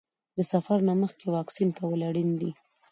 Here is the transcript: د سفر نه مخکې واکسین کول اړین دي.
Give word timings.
د 0.37 0.39
سفر 0.51 0.77
نه 0.87 0.93
مخکې 1.01 1.25
واکسین 1.35 1.69
کول 1.79 1.99
اړین 2.09 2.29
دي. 2.41 2.51